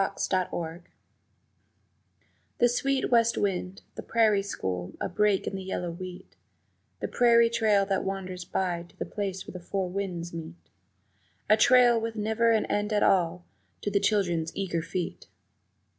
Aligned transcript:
The 0.01 0.25
Prairie 0.29 0.47
School 0.49 0.79
THE 2.57 2.69
sweet 2.69 3.11
west 3.11 3.37
wind, 3.37 3.83
the 3.93 4.01
prairie 4.01 4.41
school 4.41 4.93
a 4.99 5.07
break 5.07 5.45
in 5.45 5.53
the 5.55 5.61
yellow 5.61 5.91
wheat, 5.91 6.35
The 7.01 7.07
prairie 7.07 7.51
trail 7.51 7.85
that 7.85 8.03
wanders 8.03 8.43
by 8.43 8.81
to 8.89 8.97
the 8.97 9.05
place 9.05 9.45
where 9.45 9.53
the 9.53 9.59
four 9.59 9.91
winds 9.91 10.33
meet 10.33 10.55
A 11.51 11.55
trail 11.55 12.01
with 12.01 12.15
never 12.15 12.51
an 12.51 12.65
end 12.65 12.91
at 12.91 13.03
all 13.03 13.45
to 13.81 13.91
the 13.91 13.99
children's 13.99 14.51
eager 14.55 14.81
feet. 14.81 15.27